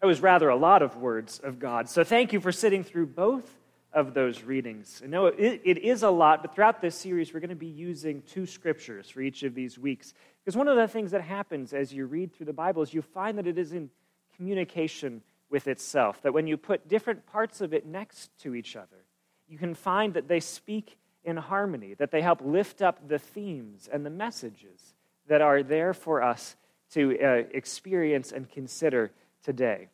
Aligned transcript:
That 0.00 0.06
was 0.06 0.20
rather 0.20 0.48
a 0.48 0.56
lot 0.56 0.82
of 0.82 0.96
words 0.96 1.40
of 1.42 1.58
God. 1.58 1.88
So 1.88 2.04
thank 2.04 2.32
you 2.32 2.40
for 2.40 2.52
sitting 2.52 2.84
through 2.84 3.06
both 3.06 3.50
of 3.92 4.14
those 4.14 4.42
readings. 4.42 5.00
I 5.02 5.08
know 5.08 5.26
it, 5.26 5.62
it 5.64 5.78
is 5.78 6.02
a 6.02 6.10
lot, 6.10 6.42
but 6.42 6.54
throughout 6.54 6.80
this 6.80 6.94
series, 6.94 7.32
we're 7.32 7.40
going 7.40 7.50
to 7.50 7.56
be 7.56 7.66
using 7.66 8.22
two 8.22 8.46
scriptures 8.46 9.08
for 9.08 9.20
each 9.20 9.42
of 9.42 9.54
these 9.54 9.78
weeks. 9.78 10.14
Because 10.44 10.56
one 10.56 10.68
of 10.68 10.76
the 10.76 10.86
things 10.86 11.10
that 11.10 11.22
happens 11.22 11.72
as 11.72 11.92
you 11.92 12.06
read 12.06 12.32
through 12.32 12.46
the 12.46 12.52
Bible 12.52 12.82
is 12.82 12.94
you 12.94 13.02
find 13.02 13.38
that 13.38 13.46
it 13.46 13.58
is 13.58 13.72
in 13.72 13.90
communication 14.36 15.22
with 15.50 15.66
itself, 15.66 16.22
that 16.22 16.34
when 16.34 16.46
you 16.46 16.56
put 16.56 16.88
different 16.88 17.26
parts 17.26 17.60
of 17.60 17.72
it 17.72 17.86
next 17.86 18.30
to 18.40 18.54
each 18.54 18.76
other, 18.76 19.04
you 19.48 19.58
can 19.58 19.74
find 19.74 20.14
that 20.14 20.28
they 20.28 20.40
speak 20.40 20.98
in 21.24 21.36
harmony, 21.36 21.94
that 21.94 22.10
they 22.10 22.20
help 22.20 22.40
lift 22.42 22.82
up 22.82 23.08
the 23.08 23.18
themes 23.18 23.88
and 23.92 24.04
the 24.04 24.10
messages 24.10 24.94
that 25.26 25.40
are 25.40 25.62
there 25.62 25.94
for 25.94 26.22
us 26.22 26.56
to 26.90 27.18
uh, 27.20 27.42
experience 27.52 28.32
and 28.32 28.48
consider 28.50 29.10
today. 29.42 29.88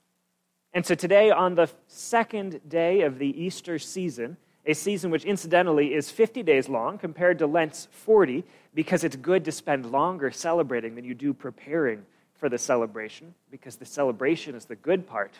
And 0.72 0.84
so, 0.84 0.94
today, 0.94 1.30
on 1.30 1.54
the 1.54 1.70
second 1.86 2.60
day 2.68 3.02
of 3.02 3.18
the 3.18 3.42
Easter 3.42 3.78
season, 3.78 4.36
a 4.66 4.74
season 4.74 5.10
which 5.10 5.24
incidentally 5.24 5.94
is 5.94 6.10
50 6.10 6.42
days 6.42 6.68
long 6.68 6.98
compared 6.98 7.38
to 7.38 7.46
Lent's 7.46 7.86
40, 7.90 8.44
because 8.74 9.04
it's 9.04 9.16
good 9.16 9.44
to 9.44 9.52
spend 9.52 9.92
longer 9.92 10.30
celebrating 10.30 10.94
than 10.94 11.04
you 11.04 11.14
do 11.14 11.32
preparing 11.32 12.04
for 12.34 12.48
the 12.48 12.58
celebration, 12.58 13.34
because 13.50 13.76
the 13.76 13.84
celebration 13.84 14.54
is 14.54 14.64
the 14.64 14.74
good 14.74 15.06
part. 15.06 15.32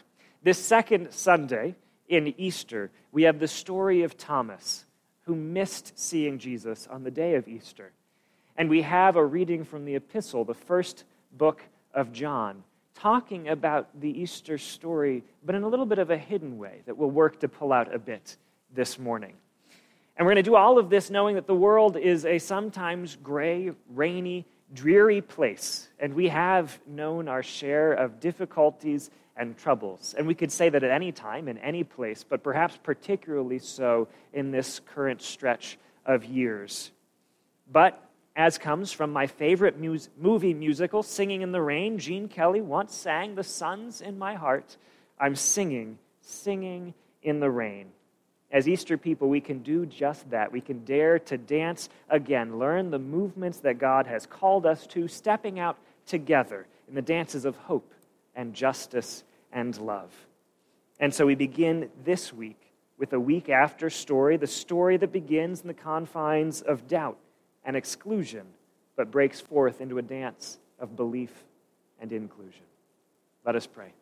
This 0.42 0.58
second 0.58 1.12
Sunday 1.12 1.74
in 2.08 2.34
Easter, 2.38 2.91
we 3.12 3.24
have 3.24 3.38
the 3.38 3.48
story 3.48 4.02
of 4.02 4.16
Thomas, 4.16 4.84
who 5.22 5.34
missed 5.34 5.98
seeing 5.98 6.38
Jesus 6.38 6.86
on 6.86 7.02
the 7.02 7.10
day 7.10 7.34
of 7.34 7.48
Easter. 7.48 7.92
And 8.56 8.68
we 8.68 8.82
have 8.82 9.16
a 9.16 9.24
reading 9.24 9.64
from 9.64 9.84
the 9.84 9.96
epistle, 9.96 10.44
the 10.44 10.55
first 10.55 11.05
book 11.32 11.62
of 11.92 12.12
John, 12.12 12.62
talking 12.94 13.48
about 13.48 14.00
the 14.00 14.08
Easter 14.08 14.58
story, 14.58 15.24
but 15.44 15.54
in 15.54 15.62
a 15.62 15.68
little 15.68 15.86
bit 15.86 15.98
of 15.98 16.10
a 16.10 16.16
hidden 16.16 16.58
way 16.58 16.82
that 16.86 16.96
we'll 16.96 17.10
work 17.10 17.41
to 17.41 17.48
pull 17.48 17.72
out 17.72 17.94
a 17.94 17.98
bit 17.98 18.36
this 18.72 18.98
morning. 18.98 19.34
And 20.16 20.24
we're 20.24 20.34
going 20.34 20.44
to 20.44 20.50
do 20.50 20.56
all 20.56 20.78
of 20.78 20.91
this 20.91 21.10
knowing 21.10 21.34
that 21.34 21.46
the 21.46 21.54
world 21.54 21.96
is 21.96 22.24
a 22.24 22.38
sometimes 22.38 23.16
gray, 23.16 23.72
rainy, 23.92 24.46
dreary 24.72 25.20
place, 25.20 25.88
and 25.98 26.14
we 26.14 26.28
have 26.28 26.78
known 26.86 27.28
our 27.28 27.42
share 27.42 27.92
of 27.92 28.20
difficulties 28.20 29.10
and 29.36 29.56
troubles. 29.56 30.14
And 30.16 30.26
we 30.26 30.34
could 30.34 30.52
say 30.52 30.69
that 30.69 30.84
at 30.84 30.91
any 30.91 31.10
time, 31.10 31.48
in 31.48 31.58
any 31.58 31.82
place, 31.82 32.24
but 32.28 32.42
perhaps 32.42 32.78
particularly 32.82 33.58
so 33.58 34.08
in 34.32 34.50
this 34.50 34.80
current 34.80 35.22
stretch 35.22 35.78
of 36.06 36.24
years. 36.24 36.92
But 37.70 38.00
as 38.36 38.58
comes 38.58 38.90
from 38.90 39.12
my 39.12 39.27
favorite 39.27 39.77
movie 40.18 40.54
musical, 40.54 41.02
Singing 41.02 41.42
in 41.42 41.52
the 41.52 41.62
Rain. 41.62 41.98
Gene 41.98 42.28
Kelly 42.28 42.60
once 42.60 42.94
sang, 42.94 43.34
The 43.34 43.44
sun's 43.44 44.00
in 44.00 44.18
my 44.18 44.34
heart. 44.34 44.76
I'm 45.20 45.36
singing, 45.36 45.98
singing 46.20 46.94
in 47.22 47.38
the 47.38 47.50
rain. 47.50 47.86
As 48.50 48.68
Easter 48.68 48.98
people, 48.98 49.28
we 49.28 49.41
can 49.41 49.60
do 49.60 49.86
just 49.86 50.30
that. 50.30 50.52
We 50.52 50.60
can 50.60 50.84
dare 50.84 51.18
to 51.20 51.38
dance 51.38 51.88
again, 52.08 52.58
learn 52.58 52.91
the 52.91 52.98
movements 52.98 53.58
that 53.58 53.78
God 53.78 54.06
has 54.06 54.26
called 54.26 54.66
us 54.66 54.86
to, 54.88 55.06
stepping 55.08 55.58
out 55.58 55.78
together 56.06 56.66
in 56.88 56.94
the 56.94 57.02
dances 57.02 57.44
of 57.44 57.56
hope 57.56 57.92
and 58.34 58.54
justice 58.54 59.24
and 59.52 59.76
love. 59.78 60.12
And 60.98 61.14
so 61.14 61.26
we 61.26 61.34
begin 61.34 61.91
this 62.04 62.32
week 62.32 62.60
with 62.98 63.12
a 63.12 63.20
week 63.20 63.48
after 63.48 63.91
story, 63.91 64.36
the 64.36 64.46
story 64.46 64.96
that 64.96 65.12
begins 65.12 65.60
in 65.62 65.69
the 65.69 65.74
confines 65.74 66.62
of 66.62 66.86
doubt 66.86 67.19
and 67.64 67.76
exclusion, 67.76 68.46
but 68.96 69.10
breaks 69.10 69.40
forth 69.40 69.80
into 69.80 69.98
a 69.98 70.02
dance 70.02 70.58
of 70.78 70.96
belief 70.96 71.32
and 72.00 72.12
inclusion. 72.12 72.62
Let 73.44 73.56
us 73.56 73.66
pray. 73.66 73.92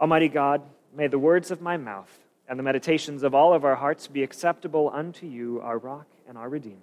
Almighty 0.00 0.28
God, 0.28 0.62
may 0.94 1.08
the 1.08 1.18
words 1.18 1.50
of 1.50 1.60
my 1.60 1.76
mouth 1.76 2.18
and 2.48 2.58
the 2.58 2.62
meditations 2.62 3.22
of 3.22 3.34
all 3.34 3.52
of 3.52 3.64
our 3.64 3.74
hearts 3.74 4.06
be 4.06 4.22
acceptable 4.22 4.90
unto 4.92 5.26
you, 5.26 5.60
our 5.60 5.78
rock 5.78 6.06
and 6.28 6.38
our 6.38 6.48
Redeemer. 6.48 6.76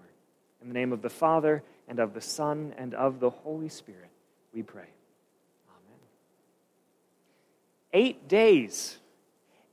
In 0.61 0.67
the 0.67 0.73
name 0.73 0.91
of 0.91 1.01
the 1.01 1.09
Father, 1.09 1.63
and 1.87 1.99
of 1.99 2.13
the 2.13 2.21
Son, 2.21 2.73
and 2.77 2.93
of 2.93 3.19
the 3.19 3.29
Holy 3.29 3.69
Spirit, 3.69 4.09
we 4.53 4.63
pray. 4.63 4.87
Amen. 5.69 5.99
Eight 7.93 8.27
days. 8.27 8.97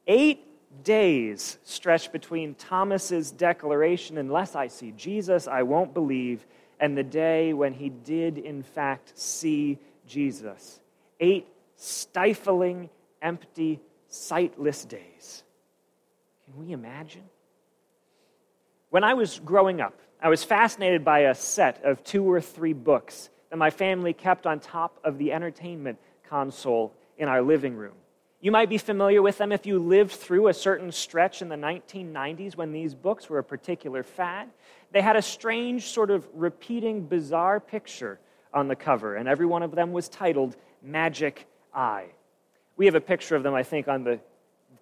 Eight 0.06 0.44
days 0.84 1.58
stretch 1.64 2.12
between 2.12 2.54
Thomas's 2.54 3.30
declaration, 3.30 4.18
unless 4.18 4.54
I 4.54 4.68
see 4.68 4.92
Jesus, 4.92 5.46
I 5.46 5.62
won't 5.62 5.94
believe, 5.94 6.46
and 6.80 6.96
the 6.96 7.04
day 7.04 7.52
when 7.52 7.72
he 7.72 7.88
did, 7.88 8.38
in 8.38 8.62
fact, 8.62 9.18
see 9.18 9.78
Jesus. 10.06 10.80
Eight 11.20 11.46
stifling, 11.76 12.90
empty, 13.20 13.80
sightless 14.08 14.84
days. 14.84 15.42
Can 16.44 16.64
we 16.64 16.72
imagine? 16.72 17.24
When 18.90 19.04
I 19.04 19.14
was 19.14 19.40
growing 19.44 19.80
up, 19.80 19.98
I 20.20 20.28
was 20.28 20.44
fascinated 20.44 21.04
by 21.04 21.20
a 21.20 21.34
set 21.34 21.84
of 21.84 22.04
two 22.04 22.30
or 22.30 22.40
three 22.40 22.72
books 22.72 23.30
that 23.50 23.56
my 23.56 23.70
family 23.70 24.12
kept 24.12 24.46
on 24.46 24.60
top 24.60 24.98
of 25.02 25.18
the 25.18 25.32
entertainment 25.32 25.98
console 26.28 26.92
in 27.18 27.28
our 27.28 27.42
living 27.42 27.74
room. 27.74 27.94
You 28.42 28.50
might 28.50 28.68
be 28.68 28.76
familiar 28.76 29.22
with 29.22 29.38
them 29.38 29.52
if 29.52 29.66
you 29.66 29.78
lived 29.78 30.10
through 30.10 30.48
a 30.48 30.54
certain 30.54 30.90
stretch 30.90 31.42
in 31.42 31.48
the 31.48 31.54
1990s 31.54 32.56
when 32.56 32.72
these 32.72 32.92
books 32.92 33.30
were 33.30 33.38
a 33.38 33.44
particular 33.44 34.02
fad. 34.02 34.48
They 34.90 35.00
had 35.00 35.14
a 35.14 35.22
strange, 35.22 35.86
sort 35.86 36.10
of 36.10 36.26
repeating, 36.34 37.06
bizarre 37.06 37.60
picture 37.60 38.18
on 38.52 38.66
the 38.66 38.74
cover, 38.74 39.14
and 39.14 39.28
every 39.28 39.46
one 39.46 39.62
of 39.62 39.70
them 39.76 39.92
was 39.92 40.08
titled 40.08 40.56
Magic 40.82 41.46
Eye. 41.72 42.06
We 42.76 42.86
have 42.86 42.96
a 42.96 43.00
picture 43.00 43.36
of 43.36 43.44
them, 43.44 43.54
I 43.54 43.62
think, 43.62 43.86
on 43.86 44.02
the 44.02 44.18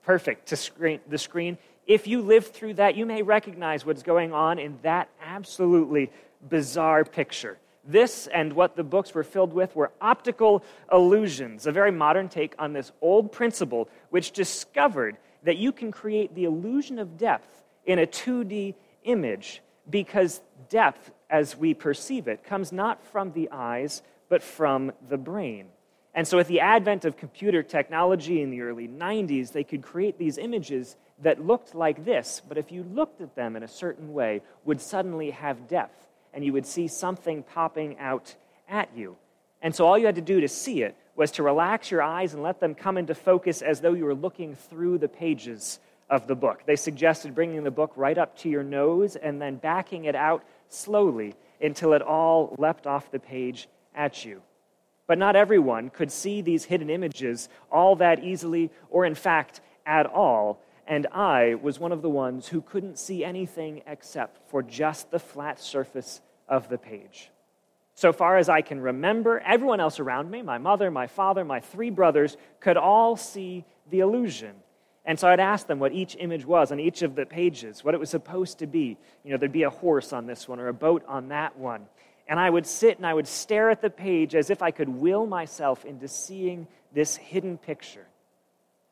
perfect 0.04 0.48
to 0.48 0.56
screen, 0.56 1.00
the 1.06 1.18
screen. 1.18 1.58
If 1.86 2.06
you 2.06 2.22
lived 2.22 2.54
through 2.54 2.74
that, 2.74 2.96
you 2.96 3.04
may 3.04 3.20
recognize 3.20 3.84
what's 3.84 4.02
going 4.02 4.32
on 4.32 4.58
in 4.58 4.78
that 4.82 5.10
absolutely 5.22 6.10
bizarre 6.48 7.04
picture. 7.04 7.58
This 7.84 8.26
and 8.26 8.52
what 8.52 8.76
the 8.76 8.84
books 8.84 9.14
were 9.14 9.24
filled 9.24 9.52
with 9.52 9.74
were 9.74 9.92
optical 10.00 10.62
illusions, 10.92 11.66
a 11.66 11.72
very 11.72 11.90
modern 11.90 12.28
take 12.28 12.54
on 12.58 12.72
this 12.72 12.92
old 13.00 13.32
principle 13.32 13.88
which 14.10 14.32
discovered 14.32 15.16
that 15.42 15.56
you 15.56 15.72
can 15.72 15.90
create 15.90 16.34
the 16.34 16.44
illusion 16.44 16.98
of 16.98 17.16
depth 17.16 17.62
in 17.86 17.98
a 17.98 18.06
2D 18.06 18.74
image 19.04 19.62
because 19.88 20.40
depth, 20.68 21.10
as 21.30 21.56
we 21.56 21.74
perceive 21.74 22.28
it, 22.28 22.44
comes 22.44 22.70
not 22.70 23.02
from 23.02 23.32
the 23.32 23.48
eyes, 23.50 24.02
but 24.28 24.42
from 24.42 24.92
the 25.08 25.16
brain. 25.16 25.66
And 26.14 26.26
so, 26.26 26.36
with 26.36 26.48
the 26.48 26.60
advent 26.60 27.04
of 27.04 27.16
computer 27.16 27.62
technology 27.62 28.42
in 28.42 28.50
the 28.50 28.62
early 28.62 28.88
90s, 28.88 29.52
they 29.52 29.64
could 29.64 29.82
create 29.82 30.18
these 30.18 30.38
images 30.38 30.96
that 31.22 31.44
looked 31.44 31.74
like 31.74 32.04
this, 32.04 32.42
but 32.48 32.58
if 32.58 32.72
you 32.72 32.82
looked 32.82 33.20
at 33.20 33.36
them 33.36 33.56
in 33.56 33.62
a 33.62 33.68
certain 33.68 34.12
way, 34.12 34.42
would 34.64 34.80
suddenly 34.80 35.30
have 35.30 35.68
depth 35.68 36.09
and 36.32 36.44
you 36.44 36.52
would 36.52 36.66
see 36.66 36.88
something 36.88 37.42
popping 37.42 37.98
out 37.98 38.34
at 38.68 38.88
you. 38.96 39.16
And 39.62 39.74
so 39.74 39.86
all 39.86 39.98
you 39.98 40.06
had 40.06 40.14
to 40.14 40.20
do 40.20 40.40
to 40.40 40.48
see 40.48 40.82
it 40.82 40.96
was 41.16 41.32
to 41.32 41.42
relax 41.42 41.90
your 41.90 42.02
eyes 42.02 42.32
and 42.34 42.42
let 42.42 42.60
them 42.60 42.74
come 42.74 42.96
into 42.96 43.14
focus 43.14 43.62
as 43.62 43.80
though 43.80 43.92
you 43.92 44.04
were 44.04 44.14
looking 44.14 44.54
through 44.54 44.98
the 44.98 45.08
pages 45.08 45.80
of 46.08 46.26
the 46.26 46.34
book. 46.34 46.62
They 46.66 46.76
suggested 46.76 47.34
bringing 47.34 47.62
the 47.62 47.70
book 47.70 47.92
right 47.94 48.16
up 48.16 48.36
to 48.38 48.48
your 48.48 48.62
nose 48.62 49.16
and 49.16 49.40
then 49.40 49.56
backing 49.56 50.06
it 50.06 50.16
out 50.16 50.44
slowly 50.68 51.34
until 51.60 51.92
it 51.92 52.02
all 52.02 52.54
leapt 52.58 52.86
off 52.86 53.10
the 53.10 53.18
page 53.18 53.68
at 53.94 54.24
you. 54.24 54.42
But 55.06 55.18
not 55.18 55.36
everyone 55.36 55.90
could 55.90 56.10
see 56.10 56.40
these 56.40 56.64
hidden 56.64 56.88
images 56.88 57.48
all 57.70 57.96
that 57.96 58.22
easily, 58.24 58.70
or 58.88 59.04
in 59.04 59.14
fact, 59.14 59.60
at 59.84 60.06
all 60.06 60.62
and 60.90 61.06
I 61.12 61.54
was 61.54 61.78
one 61.78 61.92
of 61.92 62.02
the 62.02 62.10
ones 62.10 62.48
who 62.48 62.60
couldn't 62.60 62.98
see 62.98 63.24
anything 63.24 63.82
except 63.86 64.50
for 64.50 64.60
just 64.60 65.12
the 65.12 65.20
flat 65.20 65.60
surface 65.60 66.20
of 66.48 66.68
the 66.68 66.78
page. 66.78 67.30
So 67.94 68.12
far 68.12 68.38
as 68.38 68.48
I 68.48 68.60
can 68.62 68.80
remember, 68.80 69.38
everyone 69.38 69.78
else 69.78 70.00
around 70.00 70.28
me, 70.32 70.42
my 70.42 70.58
mother, 70.58 70.90
my 70.90 71.06
father, 71.06 71.44
my 71.44 71.60
three 71.60 71.90
brothers, 71.90 72.36
could 72.58 72.76
all 72.76 73.16
see 73.16 73.64
the 73.88 74.00
illusion. 74.00 74.56
And 75.04 75.16
so 75.16 75.28
I'd 75.28 75.38
ask 75.38 75.68
them 75.68 75.78
what 75.78 75.92
each 75.92 76.16
image 76.18 76.44
was 76.44 76.72
on 76.72 76.80
each 76.80 77.02
of 77.02 77.14
the 77.14 77.24
pages, 77.24 77.84
what 77.84 77.94
it 77.94 78.00
was 78.00 78.10
supposed 78.10 78.58
to 78.58 78.66
be. 78.66 78.98
You 79.22 79.30
know, 79.30 79.36
there'd 79.36 79.52
be 79.52 79.62
a 79.62 79.70
horse 79.70 80.12
on 80.12 80.26
this 80.26 80.48
one 80.48 80.58
or 80.58 80.66
a 80.66 80.74
boat 80.74 81.04
on 81.06 81.28
that 81.28 81.56
one. 81.56 81.86
And 82.26 82.40
I 82.40 82.50
would 82.50 82.66
sit 82.66 82.96
and 82.96 83.06
I 83.06 83.14
would 83.14 83.28
stare 83.28 83.70
at 83.70 83.80
the 83.80 83.90
page 83.90 84.34
as 84.34 84.50
if 84.50 84.60
I 84.60 84.72
could 84.72 84.88
will 84.88 85.24
myself 85.24 85.84
into 85.84 86.08
seeing 86.08 86.66
this 86.92 87.14
hidden 87.14 87.58
picture. 87.58 88.06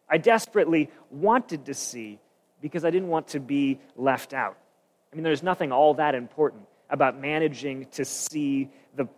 I 0.09 0.19
desperately 0.19 0.91
wanted 1.11 1.67
to 1.67 1.75
see 1.75 2.19
because 2.61 2.85
I 2.85 2.91
didn't 2.91 3.09
want 3.09 3.29
to 3.29 3.41
be 3.41 3.79
left 3.97 4.33
out. 4.33 4.57
I 5.13 5.17
mean, 5.17 5.23
there's 5.23 5.43
nothing 5.43 5.73
all 5.73 5.95
that 5.95 6.15
important 6.15 6.63
about 6.91 7.19
managing 7.21 7.87
to 7.93 8.05
see 8.05 8.71
the 8.97 9.09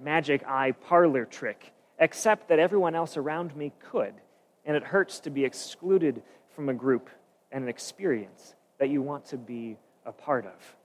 magic 0.00 0.42
eye 0.46 0.72
parlor 0.72 1.24
trick, 1.24 1.72
except 1.98 2.48
that 2.48 2.58
everyone 2.58 2.94
else 2.94 3.16
around 3.16 3.54
me 3.54 3.72
could. 3.90 4.14
And 4.64 4.76
it 4.76 4.82
hurts 4.82 5.20
to 5.20 5.30
be 5.30 5.44
excluded 5.44 6.22
from 6.54 6.68
a 6.68 6.74
group 6.74 7.08
and 7.52 7.64
an 7.64 7.70
experience 7.70 8.54
that 8.78 8.88
you 8.88 9.00
want 9.02 9.26
to 9.26 9.36
be 9.36 9.76
a 10.04 10.12
part 10.12 10.46
of. 10.46 10.76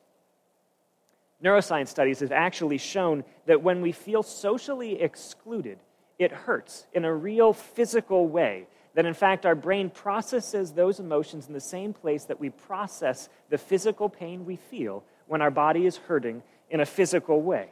Neuroscience 1.43 1.89
studies 1.89 2.21
have 2.21 2.31
actually 2.31 2.77
shown 2.77 3.23
that 3.47 3.61
when 3.61 3.81
we 3.81 3.91
feel 3.91 4.23
socially 4.23 5.01
excluded, 5.01 5.77
it 6.17 6.31
hurts 6.31 6.85
in 6.93 7.03
a 7.03 7.13
real 7.13 7.53
physical 7.53 8.27
way. 8.27 8.67
That 8.95 9.05
in 9.05 9.13
fact, 9.13 9.45
our 9.45 9.55
brain 9.55 9.89
processes 9.89 10.71
those 10.71 10.99
emotions 10.99 11.47
in 11.47 11.53
the 11.53 11.59
same 11.59 11.93
place 11.93 12.25
that 12.25 12.39
we 12.39 12.49
process 12.49 13.29
the 13.49 13.57
physical 13.57 14.07
pain 14.07 14.45
we 14.45 14.55
feel 14.55 15.03
when 15.27 15.41
our 15.41 15.51
body 15.51 15.85
is 15.85 15.97
hurting 15.97 16.43
in 16.69 16.79
a 16.79 16.85
physical 16.85 17.41
way. 17.41 17.69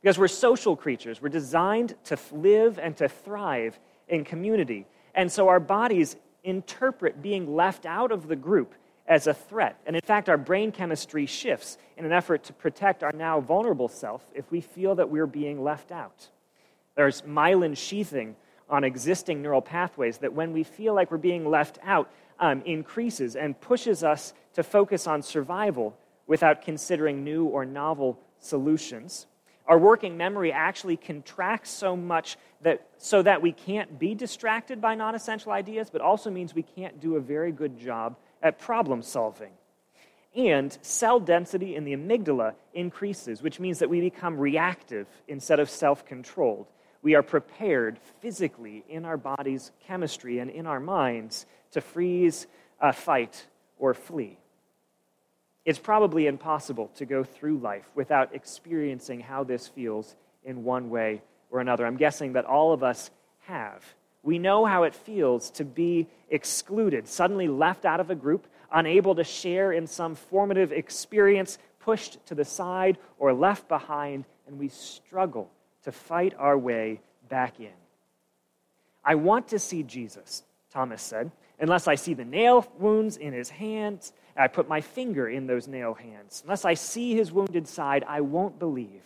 Because 0.00 0.18
we're 0.18 0.28
social 0.28 0.74
creatures, 0.74 1.20
we're 1.20 1.28
designed 1.28 1.94
to 2.04 2.18
live 2.32 2.78
and 2.78 2.96
to 2.96 3.08
thrive 3.08 3.78
in 4.08 4.24
community. 4.24 4.86
And 5.14 5.30
so 5.30 5.48
our 5.48 5.60
bodies 5.60 6.16
interpret 6.42 7.22
being 7.22 7.54
left 7.54 7.86
out 7.86 8.10
of 8.10 8.26
the 8.26 8.36
group 8.36 8.74
as 9.06 9.26
a 9.26 9.34
threat. 9.34 9.78
And 9.86 9.94
in 9.94 10.02
fact, 10.02 10.28
our 10.28 10.38
brain 10.38 10.72
chemistry 10.72 11.26
shifts 11.26 11.76
in 11.96 12.04
an 12.04 12.12
effort 12.12 12.44
to 12.44 12.52
protect 12.52 13.02
our 13.02 13.12
now 13.12 13.40
vulnerable 13.40 13.88
self 13.88 14.22
if 14.34 14.50
we 14.50 14.60
feel 14.60 14.94
that 14.96 15.10
we're 15.10 15.26
being 15.26 15.62
left 15.62 15.92
out. 15.92 16.28
There's 16.96 17.22
myelin 17.22 17.76
sheathing 17.76 18.36
on 18.72 18.84
existing 18.84 19.42
neural 19.42 19.60
pathways 19.60 20.18
that 20.18 20.32
when 20.32 20.52
we 20.52 20.64
feel 20.64 20.94
like 20.94 21.10
we're 21.10 21.18
being 21.18 21.48
left 21.48 21.78
out, 21.84 22.10
um, 22.40 22.62
increases 22.62 23.36
and 23.36 23.60
pushes 23.60 24.02
us 24.02 24.32
to 24.54 24.62
focus 24.62 25.06
on 25.06 25.22
survival 25.22 25.96
without 26.26 26.62
considering 26.62 27.22
new 27.22 27.44
or 27.44 27.66
novel 27.66 28.18
solutions. 28.40 29.26
Our 29.66 29.78
working 29.78 30.16
memory 30.16 30.50
actually 30.52 30.96
contracts 30.96 31.70
so 31.70 31.94
much 31.94 32.36
that, 32.62 32.88
so 32.96 33.22
that 33.22 33.42
we 33.42 33.52
can't 33.52 33.98
be 33.98 34.14
distracted 34.14 34.80
by 34.80 34.94
non 34.94 35.14
essential 35.14 35.52
ideas, 35.52 35.90
but 35.90 36.00
also 36.00 36.30
means 36.30 36.54
we 36.54 36.62
can't 36.62 36.98
do 36.98 37.16
a 37.16 37.20
very 37.20 37.52
good 37.52 37.78
job 37.78 38.16
at 38.42 38.58
problem 38.58 39.02
solving. 39.02 39.52
And 40.34 40.76
cell 40.80 41.20
density 41.20 41.76
in 41.76 41.84
the 41.84 41.94
amygdala 41.94 42.54
increases, 42.72 43.42
which 43.42 43.60
means 43.60 43.78
that 43.80 43.90
we 43.90 44.00
become 44.00 44.38
reactive 44.38 45.06
instead 45.28 45.60
of 45.60 45.68
self 45.68 46.04
controlled. 46.06 46.66
We 47.02 47.16
are 47.16 47.22
prepared 47.22 47.98
physically 48.20 48.84
in 48.88 49.04
our 49.04 49.16
body's 49.16 49.72
chemistry 49.86 50.38
and 50.38 50.50
in 50.50 50.66
our 50.66 50.78
minds 50.78 51.46
to 51.72 51.80
freeze, 51.80 52.46
uh, 52.80 52.92
fight, 52.92 53.46
or 53.78 53.92
flee. 53.92 54.38
It's 55.64 55.80
probably 55.80 56.26
impossible 56.26 56.90
to 56.96 57.04
go 57.04 57.24
through 57.24 57.58
life 57.58 57.88
without 57.94 58.34
experiencing 58.34 59.20
how 59.20 59.44
this 59.44 59.66
feels 59.66 60.14
in 60.44 60.64
one 60.64 60.90
way 60.90 61.22
or 61.50 61.60
another. 61.60 61.86
I'm 61.86 61.96
guessing 61.96 62.34
that 62.34 62.44
all 62.44 62.72
of 62.72 62.82
us 62.82 63.10
have. 63.40 63.84
We 64.22 64.38
know 64.38 64.64
how 64.64 64.84
it 64.84 64.94
feels 64.94 65.50
to 65.52 65.64
be 65.64 66.06
excluded, 66.30 67.08
suddenly 67.08 67.48
left 67.48 67.84
out 67.84 67.98
of 67.98 68.10
a 68.10 68.14
group, 68.14 68.46
unable 68.72 69.16
to 69.16 69.24
share 69.24 69.72
in 69.72 69.88
some 69.88 70.14
formative 70.14 70.70
experience, 70.70 71.58
pushed 71.80 72.24
to 72.26 72.36
the 72.36 72.44
side 72.44 72.98
or 73.18 73.32
left 73.32 73.66
behind, 73.68 74.24
and 74.46 74.58
we 74.58 74.68
struggle 74.68 75.50
to 75.84 75.92
fight 75.92 76.34
our 76.38 76.56
way 76.56 77.00
back 77.28 77.60
in. 77.60 77.72
I 79.04 79.16
want 79.16 79.48
to 79.48 79.58
see 79.58 79.82
Jesus, 79.82 80.42
Thomas 80.72 81.02
said, 81.02 81.30
unless 81.58 81.88
I 81.88 81.94
see 81.94 82.14
the 82.14 82.24
nail 82.24 82.66
wounds 82.78 83.16
in 83.16 83.32
his 83.32 83.50
hands. 83.50 84.12
I 84.36 84.48
put 84.48 84.68
my 84.68 84.80
finger 84.80 85.28
in 85.28 85.46
those 85.46 85.68
nail 85.68 85.94
hands. 85.94 86.42
Unless 86.44 86.64
I 86.64 86.74
see 86.74 87.14
his 87.14 87.30
wounded 87.30 87.68
side, 87.68 88.04
I 88.06 88.20
won't 88.20 88.58
believe. 88.58 89.02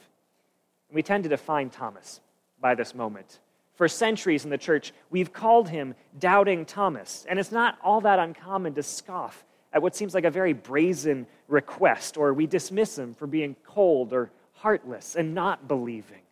we 0.90 1.02
tend 1.02 1.24
to 1.24 1.28
define 1.28 1.68
Thomas 1.70 2.20
by 2.60 2.74
this 2.74 2.94
moment. 2.94 3.40
For 3.74 3.88
centuries 3.88 4.44
in 4.44 4.50
the 4.50 4.56
church, 4.56 4.92
we've 5.10 5.32
called 5.32 5.68
him 5.68 5.94
Doubting 6.18 6.64
Thomas. 6.64 7.26
And 7.28 7.38
it's 7.38 7.52
not 7.52 7.76
all 7.82 8.00
that 8.02 8.18
uncommon 8.18 8.74
to 8.74 8.82
scoff 8.82 9.44
at 9.72 9.82
what 9.82 9.94
seems 9.94 10.14
like 10.14 10.24
a 10.24 10.30
very 10.30 10.54
brazen 10.54 11.26
request, 11.48 12.16
or 12.16 12.32
we 12.32 12.46
dismiss 12.46 12.96
him 12.96 13.14
for 13.14 13.26
being 13.26 13.54
cold 13.64 14.14
or 14.14 14.30
heartless 14.54 15.16
and 15.16 15.34
not 15.34 15.68
believing. 15.68 16.22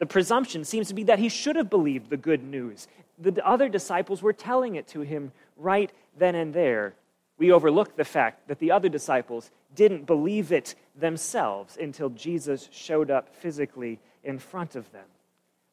The 0.00 0.06
presumption 0.06 0.64
seems 0.64 0.88
to 0.88 0.94
be 0.94 1.04
that 1.04 1.18
he 1.18 1.28
should 1.28 1.56
have 1.56 1.70
believed 1.70 2.10
the 2.10 2.16
good 2.16 2.42
news. 2.42 2.88
The 3.18 3.46
other 3.46 3.68
disciples 3.68 4.22
were 4.22 4.32
telling 4.32 4.74
it 4.74 4.88
to 4.88 5.02
him 5.02 5.30
right 5.56 5.92
then 6.18 6.34
and 6.34 6.52
there. 6.52 6.94
We 7.38 7.52
overlook 7.52 7.96
the 7.96 8.04
fact 8.04 8.48
that 8.48 8.58
the 8.58 8.72
other 8.72 8.88
disciples 8.88 9.50
didn't 9.74 10.06
believe 10.06 10.52
it 10.52 10.74
themselves 10.96 11.76
until 11.78 12.08
Jesus 12.08 12.68
showed 12.72 13.10
up 13.10 13.34
physically 13.36 14.00
in 14.24 14.38
front 14.38 14.74
of 14.74 14.90
them. 14.90 15.04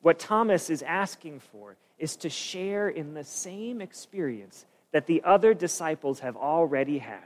What 0.01 0.19
Thomas 0.19 0.69
is 0.69 0.81
asking 0.83 1.39
for 1.39 1.77
is 1.97 2.17
to 2.17 2.29
share 2.29 2.89
in 2.89 3.13
the 3.13 3.23
same 3.23 3.81
experience 3.81 4.65
that 4.91 5.07
the 5.07 5.23
other 5.23 5.53
disciples 5.53 6.19
have 6.19 6.35
already 6.35 6.99
had. 6.99 7.23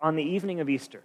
On 0.00 0.16
the 0.16 0.22
evening 0.22 0.60
of 0.60 0.68
Easter, 0.68 1.02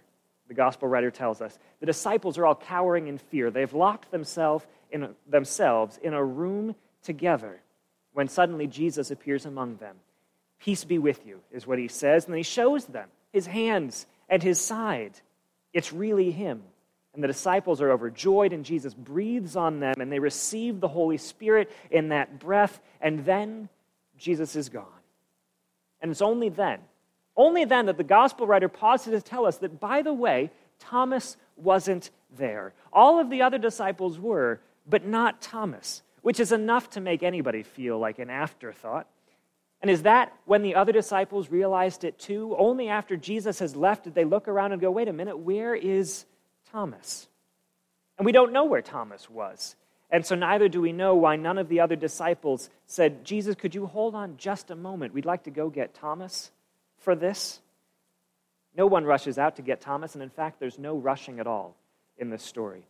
the 0.50 0.54
gospel 0.54 0.88
writer 0.88 1.12
tells 1.12 1.40
us, 1.40 1.56
the 1.78 1.86
disciples 1.86 2.36
are 2.36 2.44
all 2.44 2.56
cowering 2.56 3.06
in 3.06 3.18
fear. 3.18 3.52
They've 3.52 3.72
locked 3.72 4.10
themselves 4.10 4.66
in 4.90 5.04
a, 5.04 5.10
themselves 5.28 5.96
in 6.02 6.12
a 6.12 6.24
room 6.24 6.74
together 7.04 7.60
when 8.14 8.26
suddenly 8.26 8.66
Jesus 8.66 9.12
appears 9.12 9.46
among 9.46 9.76
them. 9.76 9.94
Peace 10.58 10.82
be 10.82 10.98
with 10.98 11.24
you, 11.24 11.38
is 11.52 11.68
what 11.68 11.78
he 11.78 11.86
says, 11.86 12.26
and 12.26 12.34
he 12.34 12.42
shows 12.42 12.84
them 12.86 13.08
his 13.32 13.46
hands 13.46 14.08
and 14.28 14.42
his 14.42 14.60
side. 14.60 15.12
It's 15.72 15.92
really 15.92 16.32
him. 16.32 16.64
And 17.14 17.22
the 17.22 17.28
disciples 17.28 17.80
are 17.80 17.92
overjoyed, 17.92 18.52
and 18.52 18.64
Jesus 18.64 18.92
breathes 18.92 19.54
on 19.54 19.78
them, 19.78 20.00
and 20.00 20.10
they 20.10 20.18
receive 20.18 20.80
the 20.80 20.88
Holy 20.88 21.16
Spirit 21.16 21.70
in 21.92 22.08
that 22.08 22.40
breath, 22.40 22.80
and 23.00 23.24
then 23.24 23.68
Jesus 24.18 24.56
is 24.56 24.68
gone. 24.68 24.84
And 26.00 26.10
it's 26.10 26.22
only 26.22 26.48
then 26.48 26.80
only 27.36 27.64
then 27.64 27.86
that 27.86 27.96
the 27.96 28.04
gospel 28.04 28.46
writer 28.46 28.68
pauses 28.68 29.12
to 29.12 29.20
tell 29.20 29.46
us 29.46 29.58
that, 29.58 29.80
by 29.80 30.02
the 30.02 30.12
way, 30.12 30.50
Thomas 30.78 31.36
wasn't 31.56 32.10
there. 32.36 32.72
All 32.92 33.18
of 33.18 33.30
the 33.30 33.42
other 33.42 33.58
disciples 33.58 34.18
were, 34.18 34.60
but 34.88 35.04
not 35.04 35.40
Thomas, 35.40 36.02
which 36.22 36.40
is 36.40 36.52
enough 36.52 36.90
to 36.90 37.00
make 37.00 37.22
anybody 37.22 37.62
feel 37.62 37.98
like 37.98 38.18
an 38.18 38.30
afterthought. 38.30 39.06
And 39.82 39.90
is 39.90 40.02
that 40.02 40.34
when 40.44 40.62
the 40.62 40.74
other 40.74 40.92
disciples 40.92 41.50
realized 41.50 42.04
it 42.04 42.18
too? 42.18 42.54
Only 42.58 42.88
after 42.88 43.16
Jesus 43.16 43.60
has 43.60 43.74
left 43.74 44.04
did 44.04 44.14
they 44.14 44.24
look 44.24 44.46
around 44.46 44.72
and 44.72 44.80
go, 44.80 44.90
wait 44.90 45.08
a 45.08 45.12
minute, 45.12 45.38
where 45.38 45.74
is 45.74 46.26
Thomas? 46.70 47.28
And 48.18 48.26
we 48.26 48.32
don't 48.32 48.52
know 48.52 48.64
where 48.64 48.82
Thomas 48.82 49.30
was. 49.30 49.76
And 50.10 50.26
so 50.26 50.34
neither 50.34 50.68
do 50.68 50.80
we 50.80 50.92
know 50.92 51.14
why 51.14 51.36
none 51.36 51.56
of 51.56 51.68
the 51.68 51.80
other 51.80 51.96
disciples 51.96 52.68
said, 52.86 53.24
Jesus, 53.24 53.54
could 53.54 53.74
you 53.74 53.86
hold 53.86 54.14
on 54.14 54.36
just 54.36 54.70
a 54.70 54.76
moment? 54.76 55.14
We'd 55.14 55.24
like 55.24 55.44
to 55.44 55.50
go 55.50 55.70
get 55.70 55.94
Thomas 55.94 56.50
for 57.00 57.14
this? 57.14 57.60
No 58.76 58.86
one 58.86 59.04
rushes 59.04 59.38
out 59.38 59.56
to 59.56 59.62
get 59.62 59.80
Thomas, 59.80 60.14
and 60.14 60.22
in 60.22 60.30
fact, 60.30 60.60
there's 60.60 60.78
no 60.78 60.96
rushing 60.96 61.40
at 61.40 61.46
all 61.46 61.76
in 62.16 62.30
this 62.30 62.42
story. 62.42 62.86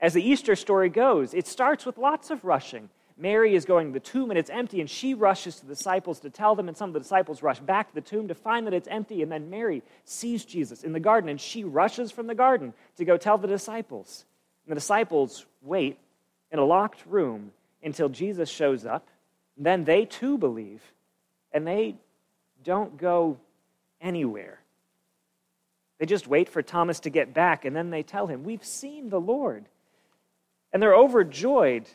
As 0.00 0.12
the 0.12 0.22
Easter 0.22 0.56
story 0.56 0.88
goes, 0.88 1.34
it 1.34 1.46
starts 1.46 1.86
with 1.86 1.98
lots 1.98 2.30
of 2.30 2.44
rushing. 2.44 2.90
Mary 3.16 3.54
is 3.54 3.64
going 3.64 3.86
to 3.86 3.92
the 3.92 4.00
tomb 4.00 4.30
and 4.30 4.38
it's 4.38 4.50
empty, 4.50 4.80
and 4.80 4.90
she 4.90 5.14
rushes 5.14 5.56
to 5.56 5.66
the 5.66 5.74
disciples 5.74 6.18
to 6.20 6.30
tell 6.30 6.56
them, 6.56 6.66
and 6.66 6.76
some 6.76 6.90
of 6.90 6.94
the 6.94 7.00
disciples 7.00 7.42
rush 7.42 7.60
back 7.60 7.88
to 7.88 7.94
the 7.94 8.00
tomb 8.00 8.26
to 8.28 8.34
find 8.34 8.66
that 8.66 8.74
it's 8.74 8.88
empty. 8.88 9.22
And 9.22 9.30
then 9.30 9.50
Mary 9.50 9.82
sees 10.04 10.44
Jesus 10.44 10.82
in 10.82 10.92
the 10.92 11.00
garden, 11.00 11.30
and 11.30 11.40
she 11.40 11.62
rushes 11.62 12.10
from 12.10 12.26
the 12.26 12.34
garden 12.34 12.74
to 12.96 13.04
go 13.04 13.16
tell 13.16 13.38
the 13.38 13.46
disciples. 13.46 14.24
And 14.66 14.72
the 14.72 14.80
disciples 14.80 15.46
wait 15.62 15.98
in 16.50 16.58
a 16.58 16.64
locked 16.64 17.06
room 17.06 17.52
until 17.82 18.08
Jesus 18.08 18.48
shows 18.48 18.84
up. 18.84 19.06
And 19.56 19.64
then 19.64 19.84
they 19.84 20.06
too 20.06 20.36
believe, 20.36 20.82
and 21.52 21.64
they 21.64 21.94
don't 22.64 22.96
go 22.96 23.38
anywhere. 24.00 24.58
They 25.98 26.06
just 26.06 26.26
wait 26.26 26.48
for 26.48 26.62
Thomas 26.62 27.00
to 27.00 27.10
get 27.10 27.32
back, 27.32 27.64
and 27.64 27.76
then 27.76 27.90
they 27.90 28.02
tell 28.02 28.26
him, 28.26 28.42
We've 28.42 28.64
seen 28.64 29.10
the 29.10 29.20
Lord. 29.20 29.66
And 30.72 30.82
they're 30.82 30.96
overjoyed. 30.96 31.86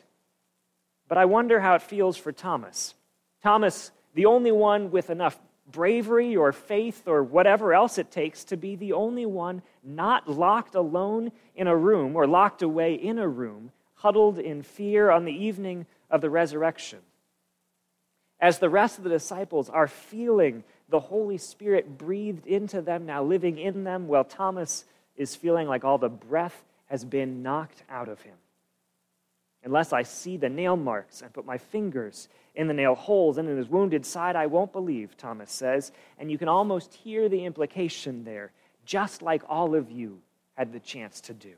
But 1.06 1.18
I 1.18 1.26
wonder 1.26 1.60
how 1.60 1.74
it 1.74 1.82
feels 1.82 2.16
for 2.16 2.32
Thomas. 2.32 2.94
Thomas, 3.42 3.90
the 4.14 4.26
only 4.26 4.52
one 4.52 4.90
with 4.90 5.10
enough 5.10 5.38
bravery 5.70 6.36
or 6.36 6.52
faith 6.52 7.06
or 7.06 7.22
whatever 7.22 7.74
else 7.74 7.98
it 7.98 8.10
takes 8.10 8.44
to 8.44 8.56
be 8.56 8.76
the 8.76 8.92
only 8.92 9.26
one 9.26 9.62
not 9.84 10.28
locked 10.28 10.74
alone 10.74 11.30
in 11.54 11.66
a 11.66 11.76
room 11.76 12.16
or 12.16 12.26
locked 12.26 12.62
away 12.62 12.94
in 12.94 13.18
a 13.18 13.28
room, 13.28 13.70
huddled 13.94 14.38
in 14.38 14.62
fear 14.62 15.10
on 15.10 15.24
the 15.24 15.32
evening 15.32 15.86
of 16.10 16.20
the 16.20 16.30
resurrection 16.30 17.00
as 18.40 18.58
the 18.58 18.70
rest 18.70 18.98
of 18.98 19.04
the 19.04 19.10
disciples 19.10 19.68
are 19.68 19.88
feeling 19.88 20.64
the 20.88 21.00
Holy 21.00 21.38
Spirit 21.38 21.98
breathed 21.98 22.46
into 22.46 22.80
them, 22.80 23.06
now 23.06 23.22
living 23.22 23.58
in 23.58 23.84
them, 23.84 24.08
while 24.08 24.24
Thomas 24.24 24.84
is 25.16 25.36
feeling 25.36 25.68
like 25.68 25.84
all 25.84 25.98
the 25.98 26.08
breath 26.08 26.64
has 26.86 27.04
been 27.04 27.42
knocked 27.42 27.84
out 27.88 28.08
of 28.08 28.22
him. 28.22 28.34
Unless 29.62 29.92
I 29.92 30.02
see 30.02 30.36
the 30.36 30.48
nail 30.48 30.76
marks 30.76 31.20
and 31.20 31.32
put 31.32 31.44
my 31.44 31.58
fingers 31.58 32.28
in 32.54 32.66
the 32.66 32.74
nail 32.74 32.94
holes 32.94 33.36
and 33.36 33.48
in 33.48 33.58
his 33.58 33.68
wounded 33.68 34.06
side, 34.06 34.34
I 34.34 34.46
won't 34.46 34.72
believe, 34.72 35.16
Thomas 35.16 35.52
says. 35.52 35.92
And 36.18 36.30
you 36.30 36.38
can 36.38 36.48
almost 36.48 36.94
hear 36.94 37.28
the 37.28 37.44
implication 37.44 38.24
there, 38.24 38.52
just 38.86 39.20
like 39.20 39.42
all 39.48 39.74
of 39.74 39.90
you 39.90 40.20
had 40.54 40.72
the 40.72 40.80
chance 40.80 41.20
to 41.22 41.34
do. 41.34 41.54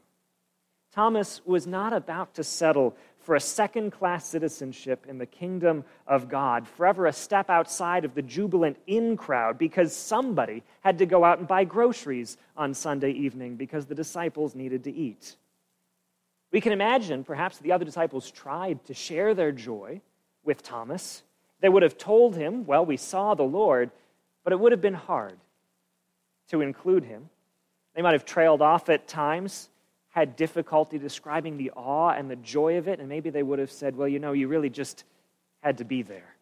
Thomas 0.92 1.40
was 1.46 1.66
not 1.66 1.92
about 1.94 2.34
to 2.34 2.44
settle 2.44 2.94
for 3.18 3.34
a 3.34 3.40
second 3.40 3.92
class 3.92 4.26
citizenship 4.26 5.06
in 5.08 5.16
the 5.16 5.26
kingdom 5.26 5.84
of 6.06 6.28
God, 6.28 6.68
forever 6.68 7.06
a 7.06 7.12
step 7.12 7.48
outside 7.48 8.04
of 8.04 8.14
the 8.14 8.22
jubilant 8.22 8.76
in 8.86 9.16
crowd 9.16 9.58
because 9.58 9.94
somebody 9.94 10.62
had 10.80 10.98
to 10.98 11.06
go 11.06 11.24
out 11.24 11.38
and 11.38 11.48
buy 11.48 11.64
groceries 11.64 12.36
on 12.56 12.74
Sunday 12.74 13.12
evening 13.12 13.56
because 13.56 13.86
the 13.86 13.94
disciples 13.94 14.54
needed 14.54 14.84
to 14.84 14.92
eat. 14.92 15.36
We 16.50 16.60
can 16.60 16.72
imagine 16.72 17.24
perhaps 17.24 17.58
the 17.58 17.72
other 17.72 17.84
disciples 17.84 18.30
tried 18.30 18.84
to 18.84 18.94
share 18.94 19.34
their 19.34 19.52
joy 19.52 20.02
with 20.44 20.62
Thomas. 20.62 21.22
They 21.60 21.68
would 21.68 21.84
have 21.84 21.96
told 21.96 22.36
him, 22.36 22.66
Well, 22.66 22.84
we 22.84 22.98
saw 22.98 23.34
the 23.34 23.44
Lord, 23.44 23.90
but 24.44 24.52
it 24.52 24.60
would 24.60 24.72
have 24.72 24.82
been 24.82 24.92
hard 24.92 25.38
to 26.48 26.60
include 26.60 27.04
him. 27.04 27.30
They 27.94 28.02
might 28.02 28.12
have 28.12 28.26
trailed 28.26 28.60
off 28.60 28.88
at 28.88 29.08
times, 29.08 29.70
had 30.12 30.36
difficulty 30.36 30.98
describing 30.98 31.56
the 31.56 31.70
awe 31.72 32.10
and 32.10 32.30
the 32.30 32.36
joy 32.36 32.76
of 32.76 32.86
it, 32.86 33.00
and 33.00 33.08
maybe 33.08 33.30
they 33.30 33.42
would 33.42 33.58
have 33.58 33.72
said, 33.72 33.96
Well, 33.96 34.08
you 34.08 34.18
know, 34.18 34.32
you 34.32 34.46
really 34.46 34.70
just 34.70 35.04
had 35.62 35.78
to 35.78 35.84
be 35.84 36.02
there. 36.02 36.36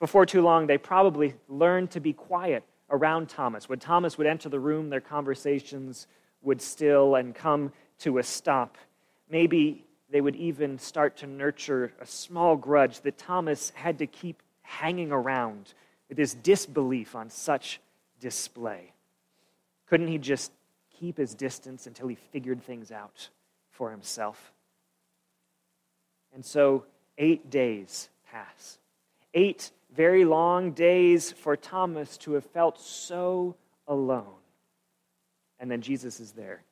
Before 0.00 0.26
too 0.26 0.42
long, 0.42 0.66
they 0.66 0.78
probably 0.78 1.34
learned 1.48 1.90
to 1.92 2.00
be 2.00 2.12
quiet 2.12 2.64
around 2.90 3.28
Thomas. 3.28 3.68
When 3.68 3.78
Thomas 3.78 4.18
would 4.18 4.26
enter 4.26 4.48
the 4.48 4.60
room, 4.60 4.90
their 4.90 5.00
conversations 5.00 6.06
would 6.42 6.60
still 6.60 7.14
and 7.14 7.34
come 7.34 7.72
to 8.00 8.18
a 8.18 8.22
stop. 8.22 8.78
Maybe 9.30 9.84
they 10.10 10.20
would 10.20 10.36
even 10.36 10.78
start 10.78 11.16
to 11.18 11.26
nurture 11.26 11.92
a 12.00 12.06
small 12.06 12.56
grudge 12.56 13.00
that 13.02 13.18
Thomas 13.18 13.70
had 13.74 13.98
to 13.98 14.06
keep 14.06 14.42
hanging 14.62 15.12
around 15.12 15.74
with 16.08 16.18
his 16.18 16.34
disbelief 16.34 17.14
on 17.14 17.28
such 17.30 17.80
display. 18.20 18.92
Couldn't 19.86 20.08
he 20.08 20.18
just 20.18 20.52
keep 20.98 21.16
his 21.16 21.34
distance 21.34 21.86
until 21.86 22.08
he 22.08 22.14
figured 22.14 22.62
things 22.62 22.90
out 22.90 23.28
for 23.70 23.90
himself? 23.90 24.52
And 26.34 26.44
so, 26.44 26.84
eight 27.18 27.50
days 27.50 28.08
pass. 28.30 28.78
Eight 29.34 29.70
very 29.94 30.24
long 30.24 30.72
days 30.72 31.32
for 31.32 31.56
Thomas 31.56 32.16
to 32.18 32.32
have 32.32 32.44
felt 32.44 32.78
so 32.80 33.56
alone. 33.88 34.24
And 35.58 35.70
then 35.70 35.80
Jesus 35.80 36.20
is 36.20 36.32
there. 36.32 36.62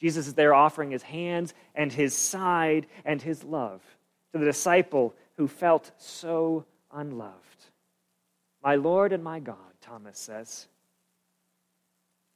Jesus 0.00 0.26
is 0.26 0.34
there 0.34 0.54
offering 0.54 0.90
his 0.90 1.02
hands 1.02 1.52
and 1.74 1.92
his 1.92 2.14
side 2.14 2.86
and 3.04 3.20
his 3.20 3.44
love 3.44 3.82
to 4.32 4.38
the 4.38 4.46
disciple 4.46 5.14
who 5.36 5.46
felt 5.46 5.90
so 5.98 6.64
unloved. 6.92 7.34
My 8.62 8.76
Lord 8.76 9.12
and 9.12 9.22
my 9.22 9.40
God, 9.40 9.56
Thomas 9.80 10.18
says. 10.18 10.66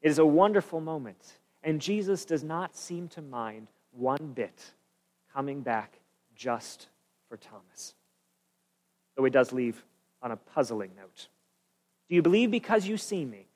It 0.04 0.10
is 0.10 0.18
a 0.18 0.26
wonderful 0.26 0.82
moment, 0.82 1.38
and 1.62 1.80
Jesus 1.80 2.26
does 2.26 2.44
not 2.44 2.76
seem 2.76 3.08
to 3.08 3.22
mind 3.22 3.68
one 3.90 4.32
bit 4.34 4.72
coming 5.32 5.62
back 5.62 5.98
just 6.36 6.88
for 7.26 7.38
Thomas. 7.38 7.94
Though 9.16 9.24
he 9.24 9.30
does 9.30 9.50
leave 9.50 9.82
on 10.20 10.30
a 10.30 10.36
puzzling 10.36 10.90
note. 10.94 11.28
Do 12.10 12.14
you 12.14 12.20
believe 12.20 12.50
because 12.50 12.86
you 12.86 12.98
see 12.98 13.24
me? 13.24 13.46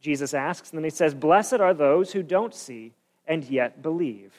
Jesus 0.00 0.32
asks, 0.32 0.70
and 0.70 0.78
then 0.78 0.84
he 0.84 0.90
says, 0.90 1.14
Blessed 1.14 1.60
are 1.60 1.74
those 1.74 2.12
who 2.12 2.22
don't 2.22 2.54
see 2.54 2.94
and 3.26 3.44
yet 3.44 3.82
believe. 3.82 4.32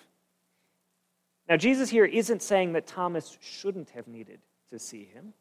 Now, 1.47 1.55
Jesus 1.55 1.91
here 1.91 2.05
isn't 2.05 2.41
saying 2.41 2.73
that 2.73 2.87
Thomas 2.87 3.37
shouldn't 3.41 3.91
have 3.91 4.07
needed 4.07 4.39
to 4.71 4.79
see 4.79 5.07
him. 5.13 5.33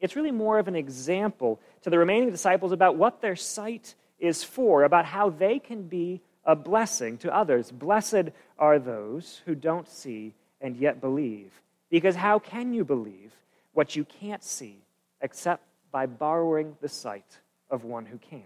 It's 0.00 0.16
really 0.16 0.32
more 0.32 0.58
of 0.58 0.66
an 0.66 0.74
example 0.74 1.60
to 1.82 1.90
the 1.90 1.98
remaining 1.98 2.30
disciples 2.30 2.72
about 2.72 2.96
what 2.96 3.20
their 3.20 3.36
sight 3.36 3.94
is 4.18 4.44
for, 4.44 4.84
about 4.84 5.04
how 5.04 5.30
they 5.30 5.58
can 5.58 5.82
be 5.82 6.20
a 6.44 6.56
blessing 6.56 7.18
to 7.18 7.34
others. 7.34 7.70
Blessed 7.70 8.30
are 8.58 8.78
those 8.78 9.42
who 9.44 9.54
don't 9.54 9.88
see 9.88 10.34
and 10.60 10.76
yet 10.76 11.00
believe. 11.00 11.50
Because 11.90 12.16
how 12.16 12.38
can 12.38 12.72
you 12.72 12.84
believe 12.84 13.32
what 13.72 13.96
you 13.96 14.04
can't 14.04 14.42
see 14.42 14.78
except 15.20 15.62
by 15.90 16.06
borrowing 16.06 16.76
the 16.80 16.88
sight 16.88 17.38
of 17.70 17.84
one 17.84 18.06
who 18.06 18.18
can? 18.18 18.42